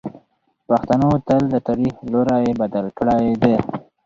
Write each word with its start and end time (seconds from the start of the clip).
پښتنو 0.67 1.09
تل 1.27 1.41
د 1.53 1.55
تاریخ 1.67 1.95
لوری 2.11 2.49
بدل 2.61 2.85
کړی 2.97 3.25
دی. 3.41 3.55